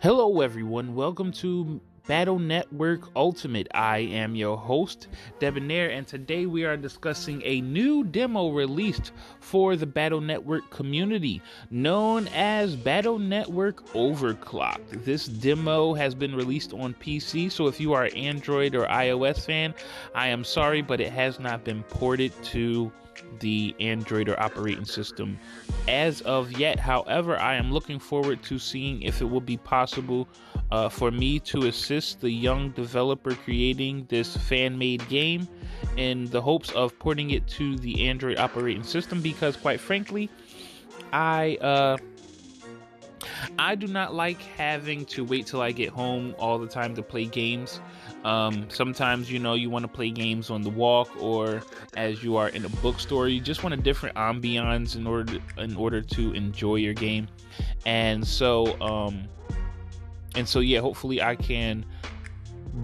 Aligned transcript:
Hello, 0.00 0.42
everyone. 0.42 0.94
Welcome 0.94 1.32
to 1.32 1.80
Battle 2.06 2.38
Network 2.38 3.10
Ultimate. 3.16 3.66
I 3.74 3.98
am 3.98 4.36
your 4.36 4.56
host, 4.56 5.08
Debonair, 5.40 5.90
and 5.90 6.06
today 6.06 6.46
we 6.46 6.64
are 6.64 6.76
discussing 6.76 7.42
a 7.44 7.60
new 7.62 8.04
demo 8.04 8.50
released 8.50 9.10
for 9.40 9.74
the 9.74 9.86
Battle 9.86 10.20
Network 10.20 10.70
community 10.70 11.42
known 11.72 12.28
as 12.28 12.76
Battle 12.76 13.18
Network 13.18 13.84
Overclocked. 13.88 15.04
This 15.04 15.26
demo 15.26 15.94
has 15.94 16.14
been 16.14 16.36
released 16.36 16.72
on 16.74 16.94
PC, 16.94 17.50
so 17.50 17.66
if 17.66 17.80
you 17.80 17.92
are 17.92 18.04
an 18.04 18.14
Android 18.14 18.76
or 18.76 18.86
iOS 18.86 19.44
fan, 19.44 19.74
I 20.14 20.28
am 20.28 20.44
sorry, 20.44 20.80
but 20.80 21.00
it 21.00 21.10
has 21.10 21.40
not 21.40 21.64
been 21.64 21.82
ported 21.82 22.32
to 22.44 22.92
the 23.40 23.74
Android 23.80 24.28
or 24.28 24.38
operating 24.40 24.84
system 24.84 25.38
as 25.86 26.20
of 26.22 26.52
yet. 26.52 26.78
However, 26.78 27.36
I 27.36 27.54
am 27.54 27.72
looking 27.72 27.98
forward 27.98 28.42
to 28.44 28.58
seeing 28.58 29.02
if 29.02 29.20
it 29.20 29.24
will 29.24 29.40
be 29.40 29.56
possible 29.56 30.28
uh, 30.70 30.88
for 30.88 31.10
me 31.10 31.38
to 31.40 31.66
assist 31.66 32.20
the 32.20 32.30
young 32.30 32.70
developer 32.70 33.34
creating 33.34 34.06
this 34.08 34.36
fan 34.36 34.76
made 34.76 35.06
game 35.08 35.48
in 35.96 36.26
the 36.26 36.40
hopes 36.40 36.70
of 36.72 36.98
porting 36.98 37.30
it 37.30 37.46
to 37.48 37.76
the 37.76 38.08
Android 38.08 38.38
operating 38.38 38.82
system 38.82 39.20
because, 39.20 39.56
quite 39.56 39.80
frankly, 39.80 40.30
I. 41.12 41.56
Uh, 41.60 41.96
I 43.58 43.74
do 43.74 43.86
not 43.86 44.14
like 44.14 44.40
having 44.40 45.04
to 45.06 45.24
wait 45.24 45.46
till 45.46 45.60
I 45.60 45.72
get 45.72 45.90
home 45.90 46.34
all 46.38 46.58
the 46.58 46.66
time 46.66 46.94
to 46.94 47.02
play 47.02 47.24
games. 47.24 47.80
Um, 48.24 48.68
sometimes, 48.68 49.30
you 49.30 49.38
know, 49.38 49.54
you 49.54 49.70
want 49.70 49.84
to 49.84 49.88
play 49.88 50.10
games 50.10 50.50
on 50.50 50.62
the 50.62 50.70
walk 50.70 51.10
or 51.20 51.62
as 51.96 52.22
you 52.22 52.36
are 52.36 52.48
in 52.48 52.64
a 52.64 52.68
bookstore. 52.68 53.28
You 53.28 53.40
just 53.40 53.62
want 53.62 53.74
a 53.74 53.78
different 53.78 54.16
ambiance 54.16 54.96
in 54.96 55.06
order 55.06 55.38
to, 55.38 55.62
in 55.62 55.76
order 55.76 56.02
to 56.02 56.32
enjoy 56.32 56.76
your 56.76 56.94
game. 56.94 57.28
And 57.86 58.26
so, 58.26 58.78
um, 58.80 59.28
and 60.34 60.48
so, 60.48 60.60
yeah, 60.60 60.80
hopefully 60.80 61.22
I 61.22 61.36
can 61.36 61.84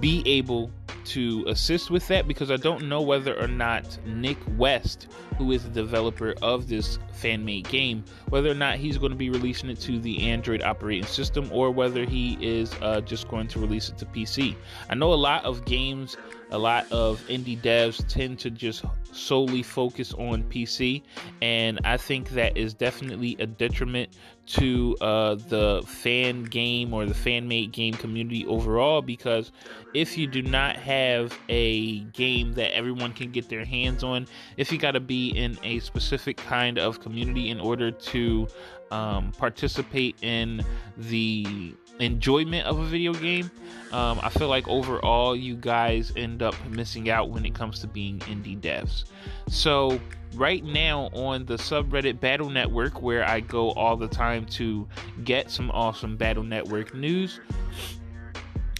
be 0.01 0.23
able 0.27 0.71
to 1.05 1.45
assist 1.47 1.91
with 1.91 2.07
that 2.09 2.27
because 2.27 2.51
I 2.51 2.57
don't 2.57 2.89
know 2.89 3.03
whether 3.03 3.39
or 3.39 3.49
not 3.49 3.99
Nick 4.07 4.39
West, 4.57 5.09
who 5.37 5.53
is 5.53 5.65
the 5.65 5.71
developer 5.71 6.35
of 6.43 6.69
this 6.69 6.99
fan 7.13 7.45
made 7.45 7.69
game, 7.69 8.05
whether 8.29 8.51
or 8.51 8.55
not 8.55 8.77
he's 8.77 8.99
going 8.99 9.13
to 9.13 9.17
be 9.17 9.31
releasing 9.31 9.71
it 9.71 9.81
to 9.81 9.99
the 9.99 10.31
Android 10.31 10.63
operating 10.63 11.07
system 11.07 11.49
or 11.53 11.71
whether 11.71 12.05
he 12.05 12.39
is 12.41 12.73
uh, 12.83 13.01
just 13.01 13.29
going 13.29 13.49
to 13.49 13.59
release 13.59 13.89
it 13.89 13.99
to 13.99 14.07
PC. 14.07 14.55
I 14.91 14.95
know 14.95 15.13
a 15.13 15.15
lot 15.15 15.45
of 15.45 15.65
games, 15.65 16.17
a 16.51 16.59
lot 16.59 16.91
of 16.93 17.21
indie 17.29 17.59
devs 17.61 18.07
tend 18.09 18.39
to 18.41 18.51
just 18.51 18.85
solely 19.13 19.63
focus 19.63 20.13
on 20.15 20.43
PC, 20.45 21.03
and 21.41 21.81
I 21.85 21.97
think 21.97 22.31
that 22.31 22.57
is 22.57 22.75
definitely 22.75 23.37
a 23.39 23.47
detriment 23.47 24.11
to 24.47 24.97
uh, 25.01 25.37
the 25.37 25.83
fan 25.87 26.45
game 26.45 26.93
or 26.93 27.07
the 27.07 27.15
fan 27.15 27.49
made 27.49 27.73
game 27.73 27.95
community 27.95 28.45
overall 28.47 29.01
because 29.01 29.53
if 29.95 30.19
you 30.19 30.27
do 30.27 30.43
not 30.43 30.77
have 30.77 31.39
a 31.49 32.01
game 32.01 32.53
that 32.53 32.75
everyone 32.75 33.13
can 33.13 33.31
get 33.31 33.49
their 33.49 33.65
hands 33.65 34.05
on, 34.05 34.27
if 34.57 34.71
you 34.71 34.79
got 34.79 34.93
to 34.93 35.01
be 35.01 35.24
in 35.29 35.59
a 35.63 35.81
specific 35.81 36.37
kind 36.37 36.79
of 36.79 37.01
community 37.01 37.51
in 37.51 37.61
order 37.61 37.91
to 37.91 38.49
um, 38.91 39.33
participate 39.33 40.17
in 40.23 40.65
the 40.97 41.75
enjoyment 42.01 42.67
of 42.67 42.79
a 42.79 42.85
video 42.85 43.13
game, 43.15 43.51
um, 43.93 44.19
I 44.23 44.29
feel 44.29 44.49
like 44.49 44.67
overall 44.69 45.37
you 45.37 45.57
guys 45.57 46.13
end 46.17 46.43
up 46.43 46.55
missing 46.69 47.11
out 47.11 47.31
when 47.31 47.45
it 47.45 47.55
comes 47.55 47.81
to 47.81 47.87
being 47.87 48.19
indie 48.21 48.61
devs. 48.61 49.05
So, 49.49 50.01
right 50.35 50.65
now 50.65 51.11
on 51.13 51.45
the 51.47 51.55
subreddit 51.55 52.21
Battle 52.21 52.51
Network, 52.51 53.01
where 53.01 53.25
I 53.25 53.41
go 53.41 53.71
all 53.73 53.97
the 53.97 54.09
time 54.09 54.47
to 54.47 54.89
get 55.25 55.51
some 55.51 55.71
awesome 55.71 56.17
Battle 56.17 56.43
Network 56.43 56.95
news, 56.95 57.41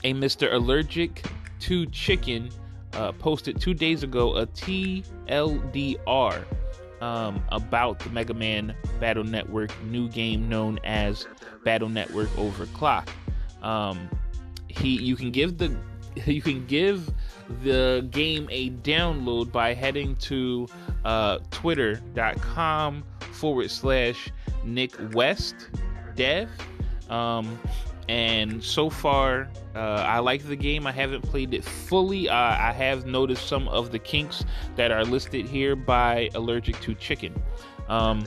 a 0.03 0.13
Mr. 0.13 0.53
Allergic 0.53 1.25
to 1.61 1.87
Chicken 1.87 2.51
uh, 2.97 3.13
posted 3.13 3.61
two 3.61 3.75
days 3.75 4.03
ago 4.03 4.37
a 4.37 4.47
TLDR 4.47 6.45
um, 7.01 7.43
about 7.51 7.99
the 7.99 8.11
Mega 8.11 8.35
Man 8.35 8.75
Battle 9.01 9.25
Network 9.25 9.71
new 9.85 10.09
game 10.09 10.49
known 10.49 10.79
as 10.85 11.27
Battle 11.65 11.89
Network 11.89 12.29
Overclock. 12.31 13.09
Um, 13.63 14.09
he, 14.69 14.97
you 15.01 15.17
can 15.17 15.31
give 15.31 15.59
the 15.59 15.77
you 16.27 16.41
can 16.41 16.67
give 16.67 17.13
the 17.63 18.07
game 18.11 18.49
a 18.51 18.71
download 18.71 19.51
by 19.53 19.75
heading 19.75 20.17
to 20.17 20.69
uh, 21.05 21.39
twitter.com 21.51 23.05
forward 23.33 23.71
slash 23.71 24.31
Nick 24.65 24.95
West 25.13 25.69
Dev. 26.15 26.49
Um, 27.11 27.59
and 28.09 28.63
so 28.63 28.91
far, 28.91 29.49
uh, 29.75 30.05
I 30.07 30.19
like 30.19 30.47
the 30.47 30.57
game. 30.57 30.87
I 30.87 30.93
haven't 30.93 31.23
played 31.23 31.55
it 31.55 31.65
fully. 31.65 32.29
Uh, 32.29 32.35
I 32.35 32.73
have 32.73 33.07
noticed 33.07 33.49
some 33.49 33.69
of 33.69 33.93
the 33.93 33.99
kinks 33.99 34.45
that 34.77 34.91
are 34.91 35.05
listed 35.05 35.47
here 35.47 35.75
by 35.75 36.29
Allergic 36.35 36.79
to 36.81 36.95
Chicken. 36.95 37.35
Um, 37.89 38.27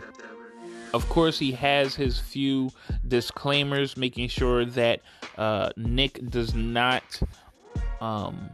of 0.93 1.07
course, 1.09 1.37
he 1.37 1.51
has 1.51 1.95
his 1.95 2.19
few 2.19 2.69
disclaimers, 3.07 3.97
making 3.97 4.29
sure 4.29 4.66
that 4.66 5.01
uh, 5.37 5.69
Nick 5.77 6.27
does 6.29 6.55
not 6.55 7.03
um, 8.01 8.49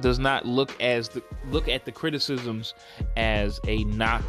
does 0.00 0.18
not 0.18 0.46
look 0.46 0.80
as 0.80 1.08
the, 1.08 1.22
look 1.50 1.68
at 1.68 1.84
the 1.84 1.92
criticisms 1.92 2.74
as 3.16 3.60
a 3.66 3.84
knock 3.84 4.22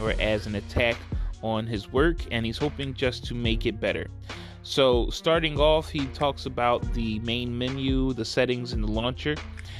or 0.00 0.14
as 0.18 0.46
an 0.46 0.54
attack 0.54 0.96
on 1.42 1.66
his 1.66 1.92
work, 1.92 2.18
and 2.30 2.46
he's 2.46 2.58
hoping 2.58 2.94
just 2.94 3.24
to 3.26 3.34
make 3.34 3.66
it 3.66 3.80
better. 3.80 4.08
So, 4.62 5.10
starting 5.10 5.58
off, 5.58 5.90
he 5.90 6.06
talks 6.06 6.46
about 6.46 6.94
the 6.94 7.18
main 7.20 7.56
menu, 7.56 8.12
the 8.12 8.24
settings, 8.24 8.72
and 8.72 8.84
the 8.84 8.90
launcher. 8.90 9.34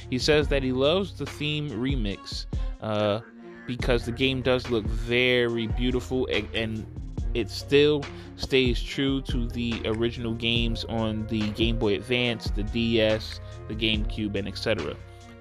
He 0.09 0.19
says 0.19 0.47
that 0.49 0.61
he 0.61 0.73
loves 0.73 1.17
the 1.17 1.25
theme 1.25 1.69
remix 1.69 2.45
uh, 2.81 3.21
because 3.65 4.05
the 4.05 4.11
game 4.11 4.41
does 4.41 4.69
look 4.69 4.85
very 4.85 5.67
beautiful 5.67 6.27
and, 6.31 6.47
and 6.53 6.85
it 7.33 7.49
still 7.49 8.03
stays 8.35 8.81
true 8.81 9.21
to 9.21 9.47
the 9.47 9.81
original 9.85 10.33
games 10.33 10.85
on 10.85 11.25
the 11.27 11.49
Game 11.51 11.77
Boy 11.79 11.95
Advance, 11.95 12.51
the 12.51 12.63
DS, 12.63 13.39
the 13.67 13.75
GameCube, 13.75 14.35
and 14.35 14.47
etc. 14.47 14.95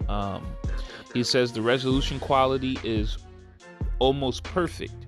Um, 0.08 0.46
he 1.12 1.22
says 1.22 1.52
the 1.52 1.62
resolution 1.62 2.18
quality 2.20 2.78
is 2.82 3.18
almost 3.98 4.42
perfect. 4.44 5.06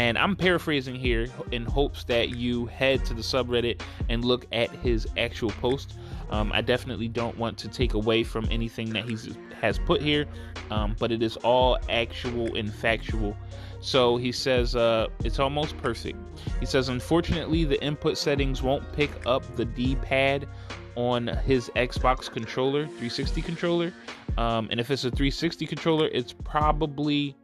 And 0.00 0.16
I'm 0.16 0.34
paraphrasing 0.34 0.94
here 0.94 1.26
in 1.52 1.66
hopes 1.66 2.04
that 2.04 2.30
you 2.30 2.64
head 2.64 3.04
to 3.04 3.12
the 3.12 3.20
subreddit 3.20 3.82
and 4.08 4.24
look 4.24 4.46
at 4.50 4.70
his 4.70 5.06
actual 5.18 5.50
post. 5.50 5.98
Um, 6.30 6.50
I 6.54 6.62
definitely 6.62 7.06
don't 7.06 7.36
want 7.36 7.58
to 7.58 7.68
take 7.68 7.92
away 7.92 8.24
from 8.24 8.48
anything 8.50 8.94
that 8.94 9.04
he 9.04 9.18
has 9.60 9.78
put 9.78 10.00
here, 10.00 10.24
um, 10.70 10.96
but 10.98 11.12
it 11.12 11.22
is 11.22 11.36
all 11.36 11.78
actual 11.90 12.56
and 12.56 12.72
factual. 12.72 13.36
So 13.82 14.16
he 14.16 14.32
says 14.32 14.74
uh, 14.74 15.08
it's 15.22 15.38
almost 15.38 15.76
perfect. 15.76 16.18
He 16.60 16.64
says, 16.64 16.88
unfortunately, 16.88 17.64
the 17.64 17.82
input 17.84 18.16
settings 18.16 18.62
won't 18.62 18.90
pick 18.94 19.10
up 19.26 19.54
the 19.54 19.66
D 19.66 19.96
pad 19.96 20.48
on 20.94 21.26
his 21.26 21.70
Xbox 21.76 22.30
controller, 22.32 22.86
360 22.86 23.42
controller. 23.42 23.92
Um, 24.38 24.66
and 24.70 24.80
if 24.80 24.90
it's 24.90 25.04
a 25.04 25.10
360 25.10 25.66
controller, 25.66 26.08
it's 26.10 26.32
probably 26.32 27.36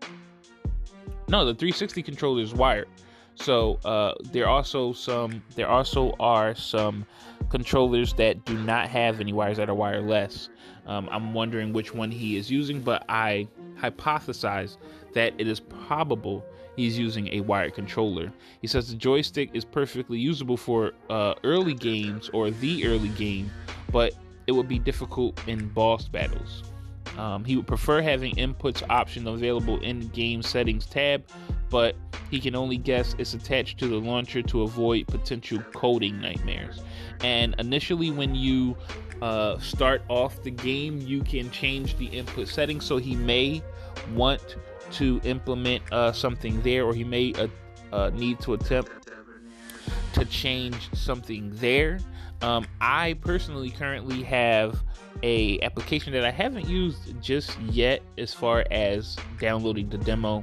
no, 1.29 1.45
the 1.45 1.55
360 1.55 2.03
controller 2.03 2.43
is 2.43 2.55
wired. 2.55 2.89
So 3.35 3.79
uh, 3.85 4.15
there 4.33 4.49
also 4.49 4.93
some 4.93 5.43
there 5.57 5.69
also 5.69 6.15
are 6.19 6.55
some 6.55 7.05
controllers 7.51 8.15
that 8.15 8.45
do 8.45 8.57
not 8.59 8.89
have 8.89 9.21
any 9.21 9.33
wires 9.33 9.59
that 9.59 9.69
are 9.69 9.75
wireless. 9.75 10.49
Um, 10.87 11.09
I'm 11.11 11.35
wondering 11.35 11.73
which 11.73 11.93
one 11.93 12.11
he 12.11 12.37
is 12.37 12.51
using, 12.51 12.81
but 12.81 13.05
I 13.09 13.49
hypothesize 13.79 14.79
that 15.13 15.35
it 15.39 15.47
is 15.47 15.61
probable 15.61 16.45
he's 16.77 16.99
using 16.99 17.29
a 17.35 17.41
wired 17.41 17.75
controller. 17.75 18.33
He 18.61 18.67
says 18.67 18.89
the 18.89 18.97
joystick 18.97 19.51
is 19.53 19.65
perfectly 19.65 20.19
usable 20.19 20.57
for 20.57 20.93
uh, 21.11 21.35
early 21.43 21.75
games 21.75 22.31
or 22.33 22.51
the 22.51 22.87
early 22.87 23.09
game, 23.11 23.51
but 23.91 24.15
it 24.47 24.53
would 24.53 24.69
be 24.69 24.79
difficult 24.79 25.41
in 25.49 25.69
boss 25.69 26.09
battles. 26.09 26.63
Um, 27.19 27.45
he 27.45 27.57
would 27.57 27.67
prefer 27.67 28.03
having 28.03 28.35
inputs 28.37 28.83
option 28.91 29.27
available 29.27 29.79
in 29.81 30.09
game 30.09 30.43
settings 30.43 30.87
tab, 30.87 31.25
but 31.71 31.97
he 32.31 32.41
can 32.41 32.55
only 32.55 32.77
guess 32.77 33.15
it's 33.19 33.35
attached 33.35 33.79
to 33.79 33.89
the 33.89 33.97
launcher 33.97 34.43
to 34.43 34.63
avoid 34.63 35.07
potential 35.07 35.61
coding 35.73 36.21
nightmares. 36.21 36.83
And 37.23 37.55
initially, 37.59 38.11
when 38.11 38.35
you 38.35 38.77
uh, 39.23 39.59
start 39.59 40.03
off 40.09 40.43
the 40.43 40.51
game, 40.51 41.01
you 41.01 41.23
can 41.23 41.51
change 41.51 41.97
the 41.97 42.07
input 42.07 42.49
settings. 42.49 42.85
So 42.85 42.99
he 42.99 43.17
may 43.17 43.63
want 44.15 44.57
to 44.93 45.21
implement 45.25 45.83
uh, 45.93 46.13
something 46.13 46.61
there, 46.63 46.85
or 46.85 46.95
he 46.95 47.05
may 47.05 47.33
uh, 47.35 47.49
uh 47.93 48.11
need 48.11 48.41
to 48.41 48.55
attempt 48.55 48.91
to 50.17 50.25
change 50.25 50.93
something 50.95 51.51
there. 51.55 51.99
Um, 52.43 52.67
I 52.81 53.15
personally 53.21 53.71
currently 53.71 54.23
have 54.25 54.83
a 55.23 55.61
application 55.61 56.13
that 56.13 56.25
I 56.25 56.31
haven't 56.31 56.69
used 56.69 57.21
just 57.23 57.59
yet 57.61 58.03
as 58.19 58.35
far 58.35 58.65
as 58.71 59.17
downloading 59.41 59.89
the 59.89 59.99
demo. 59.99 60.43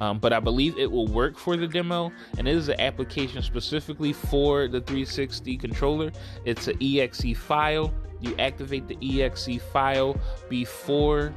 Um, 0.00 0.18
but 0.18 0.32
I 0.32 0.40
believe 0.40 0.78
it 0.78 0.90
will 0.90 1.06
work 1.06 1.36
for 1.36 1.56
the 1.56 1.66
demo, 1.66 2.10
and 2.38 2.48
it 2.48 2.54
is 2.54 2.68
an 2.68 2.80
application 2.80 3.42
specifically 3.42 4.12
for 4.12 4.66
the 4.66 4.80
360 4.80 5.56
controller. 5.58 6.10
It's 6.44 6.68
an 6.68 6.78
exe 6.80 7.36
file. 7.36 7.92
You 8.20 8.34
activate 8.38 8.88
the 8.88 9.22
exe 9.22 9.48
file 9.72 10.18
before 10.48 11.34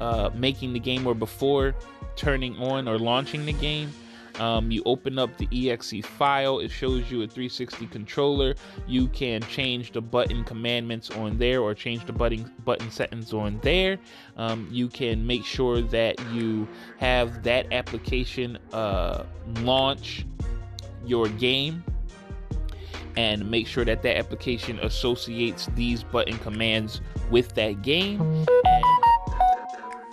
uh, 0.00 0.30
making 0.34 0.72
the 0.72 0.80
game 0.80 1.06
or 1.06 1.14
before 1.14 1.74
turning 2.16 2.56
on 2.58 2.88
or 2.88 2.98
launching 2.98 3.46
the 3.46 3.52
game. 3.52 3.92
Um, 4.40 4.70
you 4.70 4.82
open 4.84 5.18
up 5.18 5.36
the 5.36 5.70
exe 5.70 5.94
file, 6.02 6.58
it 6.58 6.70
shows 6.70 7.10
you 7.10 7.22
a 7.22 7.26
360 7.26 7.86
controller. 7.86 8.54
You 8.86 9.08
can 9.08 9.42
change 9.42 9.92
the 9.92 10.00
button 10.00 10.44
commandments 10.44 11.10
on 11.10 11.38
there 11.38 11.60
or 11.60 11.74
change 11.74 12.04
the 12.04 12.12
button, 12.12 12.52
button 12.64 12.90
settings 12.90 13.32
on 13.32 13.60
there. 13.62 13.98
Um, 14.36 14.68
you 14.70 14.88
can 14.88 15.26
make 15.26 15.44
sure 15.44 15.80
that 15.82 16.20
you 16.32 16.66
have 16.98 17.42
that 17.44 17.72
application 17.72 18.58
uh, 18.72 19.24
launch 19.60 20.26
your 21.06 21.28
game 21.28 21.84
and 23.16 23.48
make 23.48 23.66
sure 23.66 23.84
that 23.84 24.02
that 24.02 24.16
application 24.16 24.78
associates 24.80 25.68
these 25.74 26.02
button 26.02 26.36
commands 26.38 27.00
with 27.30 27.54
that 27.54 27.82
game. 27.82 28.20
And, 28.20 28.48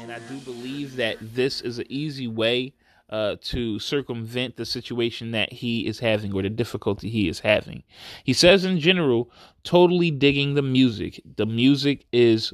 and 0.02 0.12
I 0.12 0.20
do 0.30 0.38
believe 0.40 0.96
that 0.98 1.18
this 1.34 1.62
is 1.62 1.80
an 1.80 1.86
easy 1.90 2.28
way 2.28 2.74
uh, 3.12 3.36
to 3.42 3.78
circumvent 3.80 4.56
the 4.56 4.66
situation 4.66 5.32
that 5.32 5.52
he 5.52 5.86
is 5.86 6.00
having 6.00 6.34
or 6.34 6.42
the 6.42 6.50
difficulty 6.50 7.10
he 7.10 7.28
is 7.28 7.40
having. 7.40 7.84
He 8.24 8.34
says, 8.34 8.64
in 8.64 8.80
general, 8.80 9.30
totally 9.64 10.12
digging 10.12 10.54
the 10.56 10.62
music. 10.62 11.22
The 11.36 11.46
music 11.46 12.06
is 12.12 12.54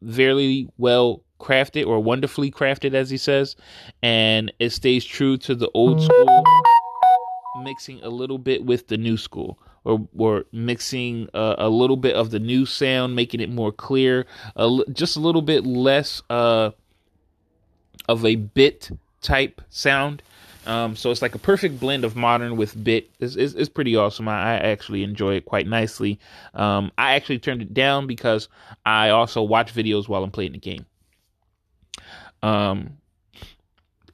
very 0.00 0.68
well 0.78 1.22
crafted 1.38 1.86
or 1.86 2.00
wonderfully 2.00 2.50
crafted, 2.50 2.94
as 2.94 3.10
he 3.10 3.16
says, 3.16 3.56
and 4.02 4.52
it 4.58 4.70
stays 4.70 5.04
true 5.04 5.36
to 5.38 5.54
the 5.54 5.70
old 5.74 6.02
school, 6.02 6.44
mixing 7.62 8.02
a 8.02 8.08
little 8.08 8.38
bit 8.38 8.64
with 8.64 8.88
the 8.88 8.96
new 8.96 9.16
school. 9.16 9.58
Or, 9.84 10.06
or 10.16 10.44
mixing 10.52 11.28
uh, 11.34 11.56
a 11.58 11.68
little 11.68 11.96
bit 11.96 12.14
of 12.14 12.30
the 12.30 12.38
new 12.38 12.66
sound, 12.66 13.16
making 13.16 13.40
it 13.40 13.50
more 13.50 13.72
clear, 13.72 14.26
just 14.92 15.16
a 15.16 15.20
little 15.20 15.42
bit 15.42 15.66
less 15.66 16.22
uh, 16.30 16.70
of 18.08 18.24
a 18.24 18.36
bit 18.36 18.92
type 19.22 19.62
sound. 19.70 20.22
Um, 20.66 20.94
so 20.94 21.10
it's 21.10 21.22
like 21.22 21.34
a 21.34 21.40
perfect 21.40 21.80
blend 21.80 22.04
of 22.04 22.14
modern 22.14 22.56
with 22.56 22.82
bit. 22.82 23.10
It's, 23.18 23.34
it's, 23.34 23.54
it's 23.54 23.68
pretty 23.68 23.96
awesome. 23.96 24.28
I, 24.28 24.34
I, 24.34 24.54
actually 24.54 25.02
enjoy 25.02 25.34
it 25.34 25.44
quite 25.44 25.66
nicely. 25.66 26.20
Um, 26.54 26.92
I 26.96 27.14
actually 27.14 27.40
turned 27.40 27.62
it 27.62 27.74
down 27.74 28.06
because 28.06 28.48
I 28.86 29.08
also 29.08 29.42
watch 29.42 29.74
videos 29.74 30.06
while 30.06 30.22
I'm 30.22 30.30
playing 30.30 30.52
the 30.52 30.58
game. 30.58 30.86
Um, 32.44 32.98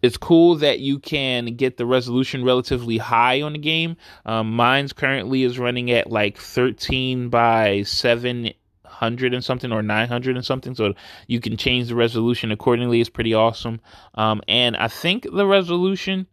it's 0.01 0.17
cool 0.17 0.57
that 0.57 0.79
you 0.79 0.99
can 0.99 1.57
get 1.57 1.77
the 1.77 1.85
resolution 1.85 2.45
relatively 2.45 2.99
high 2.99 3.43
on 3.43 3.53
the 3.53 3.59
game. 3.59 3.97
Um, 4.25 4.55
mine's 4.55 4.93
currently 4.93 5.43
is 5.43 5.59
running 5.59 5.91
at 5.91 6.11
like 6.11 6.39
13 6.39 7.31
by 7.31 7.83
7 7.83 8.53
hundred 8.99 9.35
and 9.35 9.45
something 9.45 9.73
or 9.73 9.83
nine 9.83 10.09
hundred 10.09 10.37
and 10.37 10.45
something, 10.45 10.75
so 10.75 10.95
you 11.27 11.41
can 11.41 11.57
change 11.57 11.89
the 11.89 11.95
resolution 11.95 12.53
accordingly. 12.53 13.01
It's 13.01 13.11
pretty 13.11 13.35
awesome. 13.35 13.81
Um, 14.15 14.43
and 14.49 14.77
I 14.77 14.89
think 14.89 15.27
the 15.33 15.47
resolution 15.47 16.27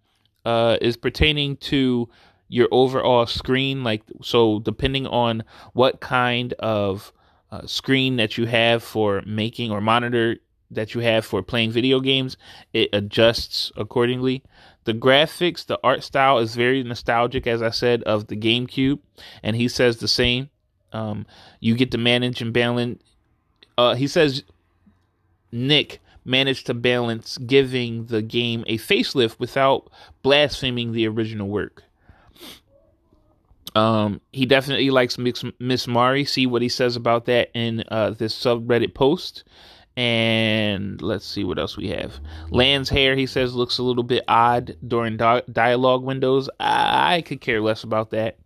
uh, 0.43 0.77
is 0.81 0.97
pertaining 0.97 1.57
to 1.71 2.09
your 2.47 2.67
overall 2.71 3.25
screen. 3.25 3.83
Like 3.83 4.03
so, 4.21 4.59
depending 4.59 5.07
on 5.07 5.43
what 5.73 5.99
kind 5.99 6.53
of 6.59 7.13
uh, 7.51 7.65
screen 7.67 8.17
that 8.17 8.37
you 8.37 8.45
have 8.47 8.83
for 8.83 9.21
making 9.25 9.71
or 9.71 9.81
monitor 9.81 10.37
that 10.71 10.93
you 10.93 11.01
have 11.01 11.25
for 11.25 11.41
playing 11.43 11.71
video 11.71 11.99
games, 11.99 12.37
it 12.73 12.89
adjusts 12.93 13.71
accordingly. 13.77 14.43
The 14.85 14.93
graphics, 14.93 15.65
the 15.65 15.79
art 15.83 16.03
style 16.03 16.37
is 16.39 16.55
very 16.55 16.83
nostalgic, 16.83 17.47
as 17.47 17.61
I 17.61 17.71
said, 17.71 18.03
of 18.03 18.27
the 18.27 18.35
GameCube, 18.35 18.99
and 19.41 19.55
he 19.55 19.67
says 19.67 19.97
the 19.97 20.07
same. 20.07 20.49
Um, 20.91 21.25
you 21.59 21.75
get 21.75 21.91
to 21.91 21.97
manage 21.97 22.41
and 22.41 22.53
balance. 22.53 23.01
Uh, 23.77 23.95
he 23.95 24.07
says 24.07 24.43
Nick 25.51 25.99
managed 26.23 26.65
to 26.65 26.73
balance 26.73 27.37
giving 27.37 28.05
the 28.05 28.21
game 28.21 28.63
a 28.67 28.77
facelift 28.77 29.39
without 29.39 29.89
blaspheming 30.23 30.91
the 30.91 31.07
original 31.07 31.47
work. 31.47 31.83
Um, 33.75 34.21
he 34.31 34.45
definitely 34.45 34.89
likes 34.89 35.17
Miss 35.17 35.87
Mari. 35.87 36.25
See 36.25 36.47
what 36.47 36.61
he 36.61 36.69
says 36.69 36.95
about 36.95 37.25
that 37.25 37.51
in 37.53 37.83
uh, 37.89 38.11
this 38.11 38.33
subreddit 38.33 38.93
post. 38.93 39.43
And 39.97 41.01
let's 41.01 41.25
see 41.25 41.43
what 41.43 41.59
else 41.59 41.77
we 41.77 41.89
have. 41.89 42.19
Lan's 42.49 42.89
hair, 42.89 43.15
he 43.15 43.25
says, 43.25 43.53
looks 43.53 43.77
a 43.77 43.83
little 43.83 44.03
bit 44.03 44.23
odd 44.27 44.75
during 44.85 45.17
di- 45.17 45.43
dialogue 45.51 46.03
windows. 46.03 46.49
I-, 46.59 47.15
I 47.15 47.21
could 47.21 47.39
care 47.39 47.61
less 47.61 47.83
about 47.83 48.11
that. 48.11 48.37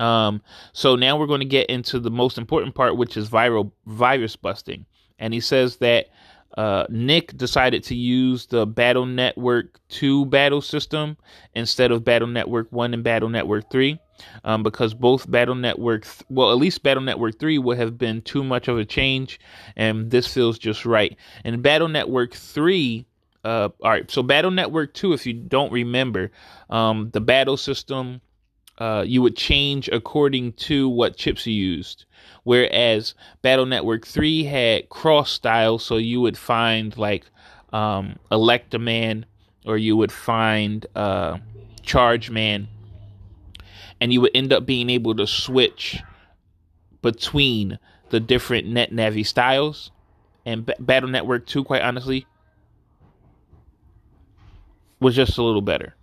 Um, 0.00 0.42
so 0.72 0.96
now 0.96 1.18
we're 1.18 1.26
going 1.26 1.40
to 1.40 1.46
get 1.46 1.68
into 1.68 2.00
the 2.00 2.10
most 2.10 2.38
important 2.38 2.74
part, 2.74 2.96
which 2.96 3.16
is 3.16 3.28
viral 3.28 3.72
virus 3.86 4.34
busting. 4.36 4.86
And 5.18 5.34
he 5.34 5.40
says 5.40 5.76
that 5.76 6.06
uh, 6.56 6.86
Nick 6.88 7.36
decided 7.36 7.84
to 7.84 7.94
use 7.94 8.46
the 8.46 8.66
Battle 8.66 9.06
Network 9.06 9.78
2 9.90 10.26
battle 10.26 10.60
system 10.60 11.16
instead 11.54 11.92
of 11.92 12.04
Battle 12.04 12.28
Network 12.28 12.72
1 12.72 12.94
and 12.94 13.04
Battle 13.04 13.28
Network 13.28 13.70
3 13.70 14.00
um, 14.44 14.62
because 14.62 14.94
both 14.94 15.30
Battle 15.30 15.54
Network, 15.54 16.04
th- 16.04 16.24
well, 16.28 16.50
at 16.50 16.58
least 16.58 16.82
Battle 16.82 17.02
Network 17.02 17.38
3 17.38 17.58
would 17.58 17.78
have 17.78 17.98
been 17.98 18.22
too 18.22 18.44
much 18.44 18.68
of 18.68 18.78
a 18.78 18.84
change, 18.84 19.40
and 19.76 20.10
this 20.10 20.26
feels 20.26 20.58
just 20.58 20.84
right. 20.84 21.16
And 21.44 21.62
Battle 21.62 21.88
Network 21.88 22.34
3, 22.34 23.06
uh, 23.44 23.68
all 23.82 23.90
right, 23.90 24.10
so 24.10 24.22
Battle 24.22 24.50
Network 24.50 24.94
2, 24.94 25.12
if 25.12 25.26
you 25.26 25.32
don't 25.32 25.72
remember, 25.72 26.30
um, 26.68 27.10
the 27.12 27.20
battle 27.20 27.56
system 27.56 28.20
uh, 28.80 29.04
you 29.06 29.20
would 29.20 29.36
change 29.36 29.88
according 29.92 30.54
to 30.54 30.88
what 30.88 31.16
chips 31.16 31.46
you 31.46 31.52
used. 31.52 32.06
Whereas 32.44 33.14
Battle 33.42 33.66
Network 33.66 34.06
3 34.06 34.44
had 34.44 34.88
cross 34.88 35.30
styles, 35.30 35.84
so 35.84 35.98
you 35.98 36.20
would 36.22 36.38
find 36.38 36.96
like 36.96 37.26
um, 37.72 38.18
Man 38.78 39.26
or 39.66 39.76
you 39.76 39.96
would 39.96 40.10
find 40.10 40.86
uh, 40.96 41.38
Charge 41.82 42.30
Man, 42.30 42.68
and 44.00 44.12
you 44.12 44.22
would 44.22 44.30
end 44.34 44.52
up 44.52 44.64
being 44.64 44.88
able 44.88 45.14
to 45.16 45.26
switch 45.26 46.02
between 47.02 47.78
the 48.08 48.20
different 48.20 48.66
NetNavi 48.66 49.26
styles. 49.26 49.90
And 50.46 50.64
B- 50.64 50.72
Battle 50.80 51.10
Network 51.10 51.46
2, 51.46 51.64
quite 51.64 51.82
honestly, 51.82 52.26
was 54.98 55.14
just 55.14 55.36
a 55.36 55.42
little 55.42 55.60
better. 55.60 55.94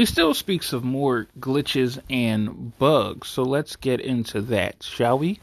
He 0.00 0.06
still 0.06 0.32
speaks 0.32 0.72
of 0.72 0.82
more 0.82 1.26
glitches 1.38 1.98
and 2.08 2.72
bugs, 2.78 3.28
so 3.28 3.42
let's 3.42 3.76
get 3.76 4.00
into 4.00 4.40
that, 4.40 4.82
shall 4.82 5.18
we? 5.18 5.40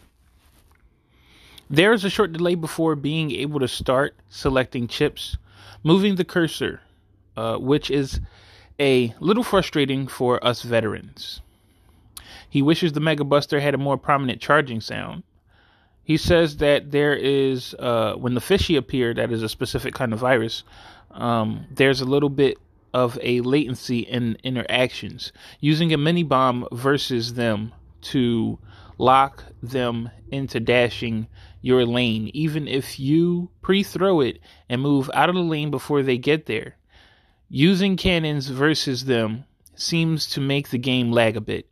There 1.70 1.94
is 1.94 2.04
a 2.04 2.10
short 2.10 2.34
delay 2.34 2.56
before 2.56 2.96
being 2.96 3.30
able 3.30 3.60
to 3.60 3.68
start 3.68 4.16
selecting 4.30 4.88
chips, 4.88 5.38
moving 5.84 6.16
the 6.16 6.26
cursor, 6.26 6.82
uh, 7.36 7.58
which 7.58 7.92
is 7.92 8.20
a 8.80 9.14
little 9.20 9.44
frustrating 9.44 10.08
for 10.08 10.44
us 10.44 10.64
veterans. 10.64 11.40
He 12.50 12.64
wishes 12.64 12.94
the 12.94 13.00
Mega 13.00 13.26
Buster 13.26 13.60
had 13.60 13.76
a 13.76 13.78
more 13.78 14.00
prominent 14.00 14.42
charging 14.42 14.82
sound. 14.82 15.22
He 16.04 16.18
says 16.18 16.58
that 16.58 16.90
there 16.90 17.14
is, 17.14 17.76
uh, 17.76 18.16
when 18.16 18.34
the 18.34 18.42
fishy 18.42 18.76
appear, 18.76 19.14
that 19.14 19.32
is 19.32 19.44
a 19.44 19.50
specific 19.50 19.94
kind 19.94 20.14
of 20.14 20.20
virus, 20.20 20.64
um, 21.12 21.68
there's 21.70 22.02
a 22.02 22.06
little 22.06 22.30
bit 22.30 22.58
of 22.94 23.18
a 23.22 23.42
latency 23.42 24.00
in 24.00 24.38
interactions. 24.44 25.32
Using 25.60 25.94
a 25.94 25.98
mini 25.98 26.24
bomb 26.24 26.68
versus 26.72 27.34
them 27.34 27.74
to 28.02 28.60
lock 28.98 29.44
them 29.62 30.10
into 30.32 30.60
dashing 30.60 31.28
your 31.62 31.86
lane, 31.86 32.30
even 32.34 32.68
if 32.68 33.00
you 33.00 33.50
pre 33.62 33.84
throw 33.84 34.22
it 34.22 34.40
and 34.70 34.82
move 34.82 35.10
out 35.14 35.30
of 35.30 35.36
the 35.36 35.42
lane 35.42 35.72
before 35.72 36.04
they 36.04 36.18
get 36.18 36.46
there. 36.46 36.78
Using 37.50 37.98
cannons 37.98 38.48
versus 38.48 39.06
them 39.06 39.46
seems 39.76 40.28
to 40.28 40.42
make 40.42 40.70
the 40.70 40.78
game 40.78 41.12
lag 41.12 41.38
a 41.38 41.42
bit. 41.42 41.70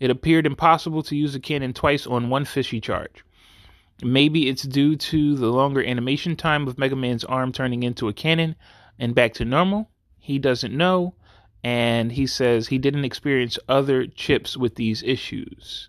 It 0.00 0.10
appeared 0.10 0.46
impossible 0.46 1.02
to 1.04 1.16
use 1.16 1.34
a 1.34 1.40
cannon 1.40 1.72
twice 1.74 2.06
on 2.06 2.28
one 2.28 2.44
fishy 2.44 2.80
charge. 2.80 3.24
Maybe 4.02 4.48
it's 4.48 4.64
due 4.64 4.96
to 4.96 5.36
the 5.36 5.46
longer 5.46 5.84
animation 5.84 6.34
time 6.34 6.66
of 6.66 6.76
Mega 6.76 6.96
Man's 6.96 7.24
arm 7.24 7.52
turning 7.52 7.84
into 7.84 8.08
a 8.08 8.12
cannon 8.12 8.56
and 8.98 9.14
back 9.14 9.34
to 9.34 9.44
normal 9.44 9.91
he 10.22 10.38
doesn't 10.38 10.72
know, 10.72 11.14
and 11.64 12.12
he 12.12 12.28
says 12.28 12.68
he 12.68 12.78
didn't 12.78 13.04
experience 13.04 13.58
other 13.68 14.06
chips 14.06 14.56
with 14.56 14.76
these 14.76 15.02
issues. 15.02 15.88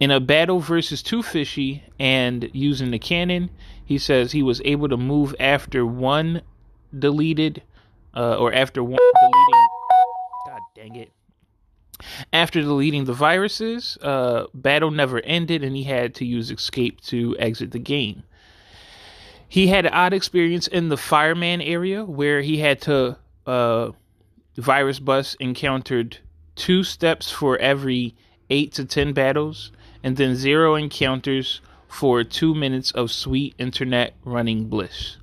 In 0.00 0.10
a 0.10 0.20
battle 0.20 0.58
versus 0.58 1.02
Two 1.02 1.22
Fishy 1.22 1.84
and 2.00 2.48
using 2.54 2.90
the 2.90 2.98
cannon, 2.98 3.50
he 3.84 3.98
says 3.98 4.32
he 4.32 4.42
was 4.42 4.62
able 4.64 4.88
to 4.88 4.96
move 4.96 5.34
after 5.38 5.84
one 5.84 6.40
deleted, 6.98 7.62
uh, 8.14 8.36
or 8.36 8.54
after 8.54 8.82
one 8.82 8.98
deleting. 9.20 9.68
God 10.46 10.60
dang 10.74 10.96
it. 10.96 11.12
After 12.32 12.62
deleting 12.62 13.04
the 13.04 13.12
viruses, 13.12 13.98
uh, 14.00 14.46
battle 14.54 14.90
never 14.90 15.20
ended 15.20 15.62
and 15.62 15.76
he 15.76 15.84
had 15.84 16.14
to 16.16 16.24
use 16.24 16.50
escape 16.50 17.02
to 17.02 17.36
exit 17.38 17.72
the 17.72 17.78
game. 17.78 18.22
He 19.46 19.66
had 19.66 19.84
an 19.84 19.92
odd 19.92 20.14
experience 20.14 20.66
in 20.66 20.88
the 20.88 20.96
fireman 20.96 21.60
area 21.60 22.06
where 22.06 22.40
he 22.40 22.58
had 22.58 22.80
to 22.82 23.18
uh, 23.46 23.90
virus 24.56 24.98
bus 24.98 25.34
encountered 25.40 26.18
two 26.54 26.84
steps 26.84 27.30
for 27.30 27.58
every 27.58 28.14
eight 28.50 28.72
to 28.74 28.84
ten 28.84 29.12
battles, 29.12 29.72
and 30.02 30.16
then 30.16 30.34
zero 30.34 30.74
encounters 30.74 31.60
for 31.88 32.24
two 32.24 32.54
minutes 32.54 32.90
of 32.92 33.10
sweet 33.10 33.54
internet 33.58 34.14
running 34.24 34.64
bliss. 34.64 35.16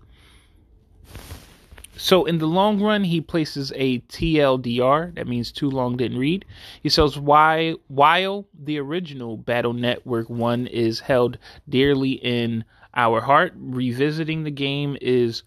So 1.99 2.23
in 2.23 2.37
the 2.37 2.47
long 2.47 2.81
run, 2.81 3.03
he 3.03 3.19
places 3.19 3.73
a 3.75 3.99
TLDR. 3.99 5.15
That 5.15 5.27
means 5.27 5.51
too 5.51 5.69
long 5.69 5.97
didn't 5.97 6.17
read. 6.17 6.45
He 6.81 6.87
says 6.87 7.19
why 7.19 7.75
while 7.89 8.47
the 8.57 8.79
original 8.79 9.35
Battle 9.35 9.73
Network 9.73 10.29
one 10.29 10.65
is 10.65 11.01
held 11.01 11.37
dearly 11.67 12.11
in 12.11 12.63
our 12.95 13.19
heart, 13.19 13.53
revisiting 13.57 14.43
the 14.43 14.51
game 14.51 14.97
is 15.01 15.43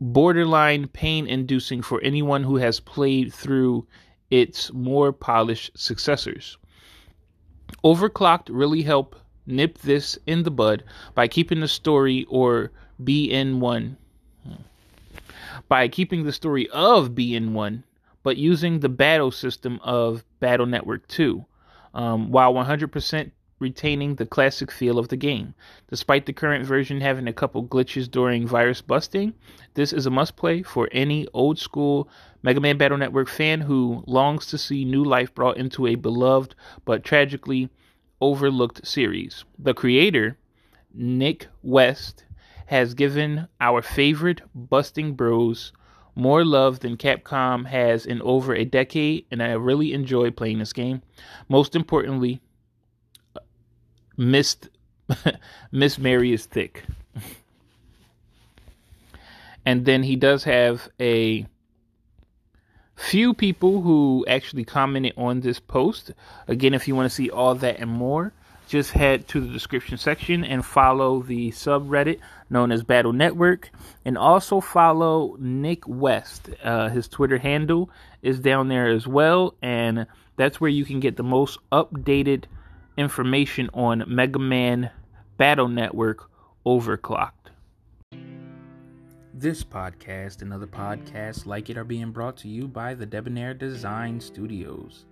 borderline 0.00 0.88
pain 0.88 1.26
inducing 1.26 1.82
for 1.82 2.00
anyone 2.02 2.42
who 2.42 2.56
has 2.56 2.80
played 2.80 3.32
through 3.32 3.86
its 4.30 4.72
more 4.72 5.12
polished 5.12 5.70
successors. 5.76 6.56
Overclocked 7.84 8.48
really 8.50 8.82
helped 8.82 9.18
nip 9.46 9.78
this 9.78 10.18
in 10.26 10.42
the 10.42 10.50
bud 10.50 10.84
by 11.14 11.28
keeping 11.28 11.60
the 11.60 11.68
story 11.68 12.24
or 12.28 12.70
BN1 13.02 13.96
by 15.68 15.88
keeping 15.88 16.24
the 16.24 16.32
story 16.32 16.68
of 16.70 17.10
BN1 17.10 17.82
but 18.22 18.36
using 18.36 18.80
the 18.80 18.88
battle 18.88 19.30
system 19.30 19.80
of 19.82 20.24
Battle 20.40 20.66
Network 20.66 21.06
2 21.08 21.44
um, 21.94 22.30
while 22.30 22.52
100% 22.52 23.30
retaining 23.60 24.16
the 24.16 24.26
classic 24.26 24.72
feel 24.72 24.98
of 24.98 25.08
the 25.08 25.16
game. 25.16 25.54
Despite 25.88 26.26
the 26.26 26.32
current 26.32 26.66
version 26.66 27.00
having 27.00 27.28
a 27.28 27.32
couple 27.32 27.64
glitches 27.64 28.10
during 28.10 28.48
virus 28.48 28.80
busting, 28.80 29.34
this 29.74 29.92
is 29.92 30.06
a 30.06 30.10
must 30.10 30.34
play 30.34 30.62
for 30.62 30.88
any 30.90 31.28
old 31.32 31.58
school 31.58 32.08
Mega 32.42 32.60
Man 32.60 32.78
Battle 32.78 32.98
Network 32.98 33.28
fan 33.28 33.60
who 33.60 34.02
longs 34.06 34.46
to 34.46 34.58
see 34.58 34.84
new 34.84 35.04
life 35.04 35.34
brought 35.34 35.58
into 35.58 35.86
a 35.86 35.94
beloved 35.94 36.54
but 36.84 37.04
tragically 37.04 37.68
overlooked 38.20 38.86
series. 38.86 39.44
The 39.58 39.74
creator, 39.74 40.38
Nick 40.92 41.48
West, 41.62 42.24
has 42.66 42.94
given 42.94 43.46
our 43.60 43.82
favorite 43.82 44.40
busting 44.54 45.14
bros 45.14 45.72
more 46.14 46.44
love 46.44 46.80
than 46.80 46.96
Capcom 46.96 47.66
has 47.66 48.04
in 48.06 48.20
over 48.22 48.54
a 48.54 48.64
decade, 48.64 49.26
and 49.30 49.42
I 49.42 49.52
really 49.52 49.92
enjoy 49.92 50.30
playing 50.30 50.58
this 50.58 50.72
game. 50.72 51.02
Most 51.48 51.74
importantly, 51.74 52.40
Miss 54.20 54.54
Miss 55.72 55.98
Mary 55.98 56.34
is 56.34 56.44
thick. 56.44 56.84
and 59.64 59.86
then 59.86 60.02
he 60.02 60.14
does 60.14 60.44
have 60.44 60.90
a 61.00 61.46
few 62.96 63.32
people 63.32 63.80
who 63.80 64.26
actually 64.28 64.64
commented 64.64 65.14
on 65.16 65.40
this 65.40 65.58
post. 65.58 66.10
Again, 66.48 66.74
if 66.74 66.86
you 66.86 66.94
want 66.94 67.08
to 67.08 67.14
see 67.14 67.30
all 67.30 67.54
that 67.54 67.78
and 67.78 67.90
more, 67.90 68.34
just 68.68 68.92
head 68.92 69.26
to 69.28 69.40
the 69.40 69.50
description 69.50 69.96
section 69.96 70.44
and 70.44 70.66
follow 70.66 71.22
the 71.22 71.50
subreddit 71.52 72.20
known 72.50 72.72
as 72.72 72.82
Battle 72.82 73.14
Network. 73.14 73.70
And 74.04 74.18
also 74.18 74.60
follow 74.60 75.36
Nick 75.38 75.88
West. 75.88 76.50
Uh, 76.62 76.90
his 76.90 77.08
Twitter 77.08 77.38
handle 77.38 77.88
is 78.20 78.38
down 78.38 78.68
there 78.68 78.88
as 78.88 79.08
well. 79.08 79.54
And 79.62 80.06
that's 80.36 80.60
where 80.60 80.70
you 80.70 80.84
can 80.84 81.00
get 81.00 81.16
the 81.16 81.22
most 81.22 81.58
updated 81.72 82.44
information 83.00 83.70
on 83.72 84.04
Mega 84.06 84.38
Man 84.38 84.90
Battle 85.38 85.68
Network 85.68 86.30
Overclocked. 86.66 87.48
This 89.32 89.64
podcast 89.64 90.42
and 90.42 90.52
other 90.52 90.66
podcasts 90.66 91.46
like 91.46 91.70
it 91.70 91.78
are 91.78 91.84
being 91.84 92.10
brought 92.12 92.36
to 92.38 92.48
you 92.48 92.68
by 92.68 92.92
the 92.92 93.06
Debonair 93.06 93.54
Design 93.54 94.20
Studios. 94.20 95.06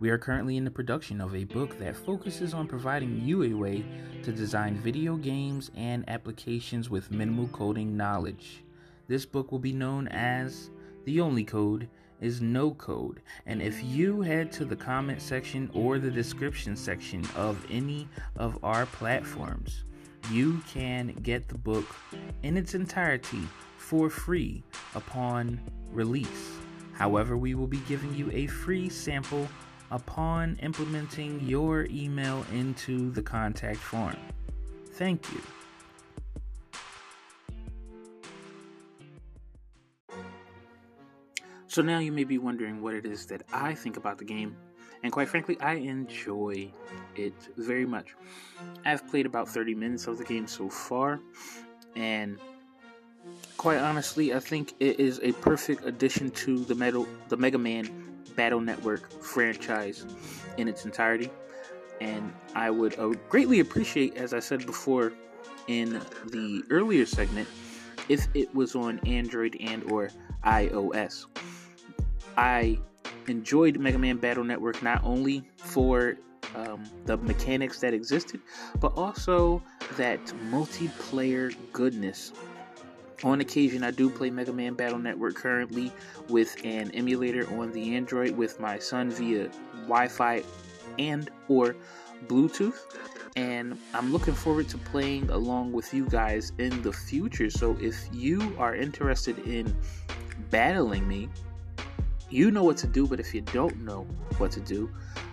We 0.00 0.10
are 0.10 0.18
currently 0.18 0.56
in 0.56 0.64
the 0.64 0.70
production 0.72 1.20
of 1.20 1.36
a 1.36 1.44
book 1.44 1.78
that 1.78 1.94
focuses 1.94 2.54
on 2.54 2.66
providing 2.66 3.20
you 3.24 3.44
a 3.44 3.54
way 3.54 3.84
to 4.24 4.32
design 4.32 4.74
video 4.74 5.14
games 5.14 5.70
and 5.76 6.08
applications 6.08 6.90
with 6.90 7.12
minimal 7.12 7.46
coding 7.48 7.96
knowledge. 7.96 8.64
This 9.06 9.24
book 9.24 9.52
will 9.52 9.60
be 9.60 9.72
known 9.72 10.08
as 10.08 10.70
The 11.04 11.20
Only 11.20 11.44
Code 11.44 11.88
is 12.20 12.40
No 12.40 12.72
Code, 12.72 13.20
and 13.46 13.62
if 13.62 13.82
you 13.84 14.20
head 14.20 14.52
to 14.52 14.64
the 14.64 14.76
comment 14.76 15.22
section 15.22 15.70
or 15.74 15.98
the 15.98 16.10
description 16.10 16.76
section 16.76 17.24
of 17.36 17.64
any 17.70 18.08
of 18.36 18.58
our 18.62 18.86
platforms, 18.86 19.84
you 20.30 20.60
can 20.72 21.08
get 21.22 21.48
the 21.48 21.58
book 21.58 21.86
in 22.42 22.56
its 22.56 22.74
entirety 22.74 23.42
for 23.76 24.10
free 24.10 24.62
upon 24.94 25.60
release. 25.92 26.58
However, 26.92 27.36
we 27.36 27.54
will 27.54 27.66
be 27.66 27.80
giving 27.88 28.14
you 28.14 28.30
a 28.32 28.46
free 28.46 28.88
sample 28.88 29.48
upon 29.90 30.56
implementing 30.62 31.40
your 31.40 31.86
email 31.90 32.44
into 32.52 33.10
the 33.12 33.22
contact 33.22 33.78
form. 33.78 34.16
Thank 34.92 35.32
you. 35.32 35.40
So 41.78 41.84
now 41.84 42.00
you 42.00 42.10
may 42.10 42.24
be 42.24 42.38
wondering 42.38 42.82
what 42.82 42.94
it 42.94 43.06
is 43.06 43.26
that 43.26 43.44
I 43.52 43.72
think 43.72 43.96
about 43.96 44.18
the 44.18 44.24
game, 44.24 44.56
and 45.04 45.12
quite 45.12 45.28
frankly, 45.28 45.56
I 45.60 45.74
enjoy 45.74 46.72
it 47.14 47.34
very 47.56 47.86
much. 47.86 48.16
I've 48.84 49.06
played 49.08 49.26
about 49.26 49.48
30 49.48 49.76
minutes 49.76 50.08
of 50.08 50.18
the 50.18 50.24
game 50.24 50.48
so 50.48 50.68
far, 50.68 51.20
and 51.94 52.36
quite 53.56 53.78
honestly, 53.78 54.34
I 54.34 54.40
think 54.40 54.74
it 54.80 54.98
is 54.98 55.20
a 55.22 55.30
perfect 55.34 55.86
addition 55.86 56.32
to 56.32 56.64
the 56.64 56.74
metal, 56.74 57.06
the 57.28 57.36
Mega 57.36 57.58
Man 57.58 58.24
Battle 58.34 58.60
Network 58.60 59.22
franchise 59.22 60.04
in 60.56 60.66
its 60.66 60.84
entirety. 60.84 61.30
And 62.00 62.32
I 62.56 62.70
would 62.70 62.98
uh, 62.98 63.10
greatly 63.28 63.60
appreciate, 63.60 64.16
as 64.16 64.34
I 64.34 64.40
said 64.40 64.66
before 64.66 65.12
in 65.68 66.00
the 66.26 66.64
earlier 66.70 67.06
segment, 67.06 67.46
if 68.08 68.26
it 68.34 68.52
was 68.52 68.74
on 68.74 68.98
Android 69.06 69.56
and 69.60 69.84
or 69.92 70.10
iOS. 70.44 71.26
I 72.38 72.78
enjoyed 73.26 73.78
Mega 73.78 73.98
Man 73.98 74.16
Battle 74.16 74.44
Network 74.44 74.82
not 74.82 75.02
only 75.04 75.42
for 75.56 76.16
um, 76.54 76.84
the 77.04 77.16
mechanics 77.18 77.80
that 77.80 77.92
existed, 77.92 78.40
but 78.80 78.96
also 78.96 79.62
that 79.96 80.24
multiplayer 80.50 81.54
goodness 81.72 82.32
on 83.24 83.40
occasion, 83.40 83.82
I 83.82 83.90
do 83.90 84.10
play 84.10 84.30
Mega 84.30 84.52
Man 84.52 84.74
Battle 84.74 84.98
Network 84.98 85.34
currently 85.34 85.92
with 86.28 86.56
an 86.64 86.90
emulator 86.92 87.48
on 87.58 87.72
the 87.72 87.96
Android 87.96 88.36
with 88.36 88.60
my 88.60 88.78
son 88.78 89.10
via 89.10 89.48
Wi-Fi 89.86 90.42
and 90.98 91.30
or 91.48 91.74
Bluetooth. 92.26 92.78
And 93.36 93.78
I'm 93.94 94.12
looking 94.12 94.34
forward 94.34 94.68
to 94.70 94.78
playing 94.78 95.30
along 95.30 95.72
with 95.72 95.92
you 95.92 96.06
guys 96.08 96.52
in 96.58 96.82
the 96.82 96.92
future. 96.92 97.50
So 97.50 97.76
if 97.80 98.08
you 98.12 98.54
are 98.58 98.74
interested 98.74 99.38
in 99.40 99.76
battling 100.50 101.06
me, 101.06 101.28
you 102.30 102.50
know 102.50 102.62
what 102.62 102.76
to 102.78 102.86
do. 102.86 103.06
But 103.06 103.20
if 103.20 103.34
you 103.34 103.40
don't 103.40 103.84
know 103.84 104.06
what 104.38 104.52
to 104.52 104.60
do, 104.60 104.90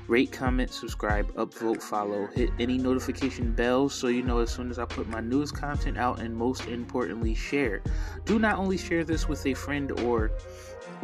Rate, 0.07 0.31
comment, 0.31 0.71
subscribe, 0.71 1.33
upvote, 1.33 1.81
follow, 1.81 2.27
hit 2.27 2.51
any 2.59 2.77
notification 2.77 3.53
bells 3.53 3.91
so 3.91 4.05
you 4.05 4.21
know 4.21 4.37
as 4.37 4.51
soon 4.51 4.69
as 4.69 4.77
I 4.77 4.85
put 4.85 5.07
my 5.07 5.19
newest 5.19 5.55
content 5.55 5.97
out, 5.97 6.19
and 6.19 6.35
most 6.35 6.67
importantly, 6.67 7.33
share. 7.33 7.81
Do 8.23 8.37
not 8.37 8.59
only 8.59 8.77
share 8.77 9.03
this 9.03 9.27
with 9.27 9.43
a 9.47 9.55
friend 9.55 9.91
or 10.01 10.29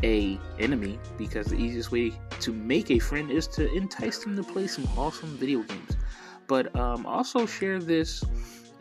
a 0.03 0.39
enemy, 0.59 0.99
because 1.17 1.47
the 1.47 1.55
easiest 1.55 1.91
way 1.91 2.13
to 2.41 2.53
make 2.53 2.91
a 2.91 2.99
friend 2.99 3.31
is 3.31 3.47
to 3.47 3.73
entice 3.73 4.19
them 4.19 4.35
to 4.35 4.43
play 4.43 4.67
some 4.67 4.87
awesome 4.95 5.35
video 5.37 5.63
games. 5.63 5.97
But 6.45 6.75
um, 6.75 7.07
also 7.07 7.47
share 7.47 7.79
this. 7.79 8.23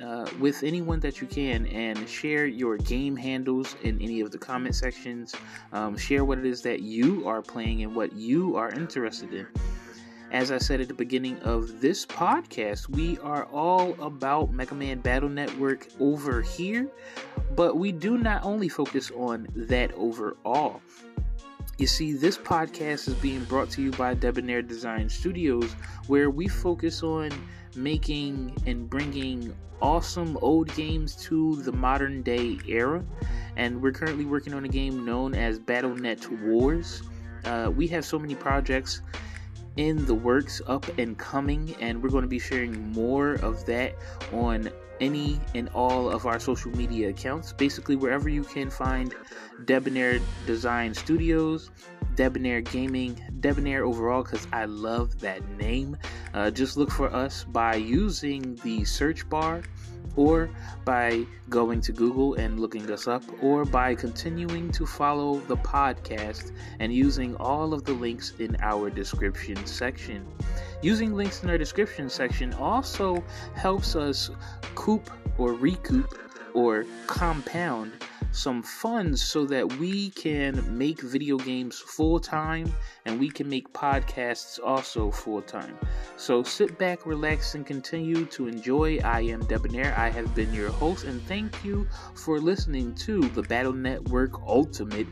Uh, 0.03 0.27
with 0.39 0.63
anyone 0.63 0.99
that 1.01 1.21
you 1.21 1.27
can 1.27 1.67
and 1.67 2.09
share 2.09 2.47
your 2.47 2.79
game 2.79 3.15
handles 3.15 3.77
in 3.83 4.01
any 4.01 4.21
of 4.21 4.31
the 4.31 4.39
comment 4.39 4.75
sections. 4.75 5.35
Um, 5.73 5.97
share 5.97 6.25
what 6.25 6.39
it 6.39 6.47
is 6.47 6.63
that 6.63 6.81
you 6.81 7.29
are 7.29 7.43
playing 7.43 7.83
and 7.83 7.95
what 7.95 8.15
you 8.15 8.57
are 8.57 8.71
interested 8.71 9.35
in. 9.35 9.47
As 10.33 10.53
I 10.53 10.59
said 10.59 10.81
at 10.81 10.87
the 10.87 10.95
beginning 10.95 11.39
of 11.41 11.81
this 11.81 12.07
podcast, 12.07 12.89
we 12.89 13.19
are 13.19 13.45
all 13.47 14.01
about 14.01 14.53
Mega 14.53 14.77
Man 14.77 15.01
Battle 15.01 15.29
Network 15.29 15.89
over 15.99 16.41
here, 16.41 16.87
but 17.57 17.77
we 17.77 17.91
do 17.91 18.17
not 18.17 18.45
only 18.45 18.69
focus 18.69 19.11
on 19.11 19.49
that 19.55 19.93
overall. 19.95 20.81
You 21.81 21.87
see, 21.87 22.13
this 22.13 22.37
podcast 22.37 23.09
is 23.09 23.15
being 23.15 23.43
brought 23.45 23.71
to 23.71 23.81
you 23.81 23.91
by 23.93 24.13
Debonair 24.13 24.61
Design 24.61 25.09
Studios, 25.09 25.73
where 26.09 26.29
we 26.29 26.47
focus 26.47 27.03
on 27.03 27.31
making 27.75 28.55
and 28.67 28.91
bringing 28.91 29.57
awesome 29.81 30.37
old 30.43 30.75
games 30.75 31.17
to 31.25 31.57
the 31.63 31.73
modern 31.73 32.21
day 32.21 32.59
era. 32.69 33.03
And 33.57 33.81
we're 33.81 33.93
currently 33.93 34.27
working 34.27 34.53
on 34.53 34.67
a 34.67 34.69
game 34.69 35.07
known 35.07 35.35
as 35.35 35.59
BattleNet 35.59 36.29
Wars 36.43 37.03
Uh, 37.47 37.73
we 37.75 37.87
have 37.87 38.05
so 38.05 38.19
many 38.19 38.35
projects 38.35 39.01
in 39.79 40.05
the 40.05 40.15
works, 40.15 40.61
up 40.67 40.87
and 40.99 41.17
coming, 41.17 41.75
and 41.81 42.03
we're 42.03 42.11
going 42.11 42.25
to 42.25 42.29
be 42.29 42.39
sharing 42.39 42.93
more 42.93 43.37
of 43.37 43.65
that 43.65 43.95
on 44.35 44.69
any 45.01 45.41
and 45.55 45.69
all 45.75 46.11
of 46.11 46.27
our 46.27 46.39
social 46.39 46.71
media 46.73 47.09
accounts. 47.11 47.53
Basically, 47.53 47.97
wherever 47.97 48.29
you 48.29 48.45
can 48.45 48.71
find 48.71 49.15
Debonair 49.65 50.21
Design 50.47 50.95
Studios, 50.95 51.71
Debonair 52.17 52.61
Gaming, 52.61 53.21
Debonair 53.41 53.85
overall, 53.85 54.23
because 54.23 54.47
I 54.53 54.65
love 54.65 55.19
that 55.21 55.49
name. 55.57 55.97
Uh, 56.35 56.51
just 56.51 56.77
look 56.77 56.91
for 56.91 57.13
us 57.15 57.45
by 57.45 57.75
using 57.75 58.57
the 58.57 58.85
search 58.85 59.29
bar 59.29 59.63
or 60.17 60.51
by 60.85 61.25
going 61.49 61.81
to 61.81 61.93
Google 61.93 62.35
and 62.35 62.59
looking 62.59 62.91
us 62.91 63.07
up, 63.07 63.23
or 63.43 63.65
by 63.65 63.95
continuing 63.95 64.71
to 64.73 64.87
follow 64.87 65.39
the 65.41 65.57
podcast 65.57 66.53
and 66.79 66.93
using 66.93 67.37
all 67.37 67.73
of 67.73 67.85
the 67.85 67.93
links 67.93 68.33
in 68.39 68.57
our 68.61 68.91
description 68.91 69.57
section. 69.67 70.27
Using 70.83 71.15
links 71.15 71.43
in 71.43 71.51
our 71.51 71.59
description 71.59 72.09
section 72.09 72.53
also 72.55 73.23
helps 73.55 73.95
us 73.97 74.31
coop 74.75 75.11
or 75.39 75.53
recoup 75.53 76.19
or 76.55 76.85
compound 77.07 77.93
some 78.33 78.63
funds 78.63 79.23
so 79.23 79.45
that 79.47 79.73
we 79.75 80.11
can 80.11 80.77
make 80.77 81.01
video 81.01 81.37
games 81.37 81.79
full 81.79 82.21
time 82.21 82.73
and 83.05 83.19
we 83.19 83.29
can 83.29 83.49
make 83.49 83.73
podcasts 83.73 84.59
also 84.65 85.11
full 85.11 85.43
time. 85.43 85.77
So 86.17 86.43
sit 86.43 86.79
back, 86.79 87.07
relax, 87.07 87.55
and 87.55 87.67
continue 87.67 88.25
to 88.27 88.47
enjoy. 88.47 88.99
I 88.99 89.23
am 89.23 89.41
Debonair. 89.47 89.95
I 89.97 90.11
have 90.11 90.35
been 90.35 90.53
your 90.55 90.71
host, 90.71 91.05
and 91.05 91.21
thank 91.23 91.65
you 91.65 91.87
for 92.15 92.39
listening 92.41 92.95
to 92.97 93.21
the 93.31 93.43
Battle 93.43 93.73
Network 93.73 94.41
Ultimate 94.47 95.07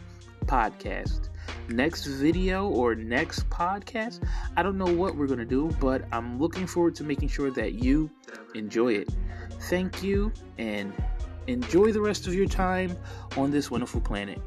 Podcast. 0.47 1.29
Next 1.69 2.07
video 2.07 2.69
or 2.69 2.95
next 2.95 3.49
podcast, 3.51 4.23
I 4.57 4.63
don't 4.63 4.79
know 4.79 4.93
what 4.93 5.17
we're 5.17 5.27
going 5.27 5.39
to 5.39 5.45
do, 5.45 5.71
but 5.81 6.05
I'm 6.13 6.39
looking 6.39 6.67
forward 6.67 6.95
to 6.97 7.05
making 7.05 7.29
sure 7.29 7.51
that 7.51 7.75
you 7.75 8.11
enjoy 8.55 8.95
it. 8.95 9.09
Thank 9.63 10.03
you 10.03 10.33
and 10.59 10.93
enjoy 11.49 11.93
the 11.93 12.01
rest 12.01 12.27
of 12.27 12.35
your 12.35 12.47
time 12.47 12.97
on 13.37 13.51
this 13.51 13.71
wonderful 13.71 14.01
planet. 14.01 14.39